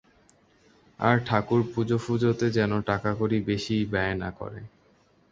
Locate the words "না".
4.15-4.29